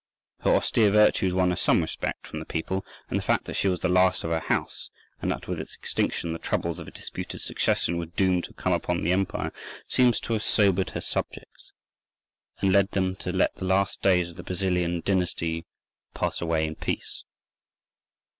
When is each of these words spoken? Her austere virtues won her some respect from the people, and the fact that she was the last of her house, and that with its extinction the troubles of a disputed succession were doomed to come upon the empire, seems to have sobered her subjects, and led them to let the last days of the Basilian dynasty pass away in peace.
Her 0.39 0.49
austere 0.55 0.89
virtues 0.89 1.31
won 1.31 1.51
her 1.51 1.55
some 1.55 1.79
respect 1.81 2.25
from 2.25 2.39
the 2.39 2.45
people, 2.45 2.83
and 3.11 3.19
the 3.19 3.23
fact 3.23 3.45
that 3.45 3.53
she 3.53 3.67
was 3.67 3.81
the 3.81 3.87
last 3.87 4.23
of 4.23 4.31
her 4.31 4.39
house, 4.39 4.89
and 5.21 5.29
that 5.29 5.47
with 5.47 5.59
its 5.59 5.75
extinction 5.75 6.33
the 6.33 6.39
troubles 6.39 6.79
of 6.79 6.87
a 6.87 6.91
disputed 6.91 7.39
succession 7.39 7.99
were 7.99 8.07
doomed 8.07 8.45
to 8.45 8.53
come 8.53 8.73
upon 8.73 9.03
the 9.03 9.11
empire, 9.11 9.53
seems 9.87 10.19
to 10.21 10.33
have 10.33 10.41
sobered 10.41 10.89
her 10.95 11.01
subjects, 11.01 11.71
and 12.61 12.73
led 12.73 12.89
them 12.93 13.15
to 13.17 13.31
let 13.31 13.53
the 13.57 13.65
last 13.65 14.01
days 14.01 14.29
of 14.29 14.37
the 14.37 14.43
Basilian 14.43 15.03
dynasty 15.05 15.67
pass 16.15 16.41
away 16.41 16.65
in 16.65 16.73
peace. 16.73 17.23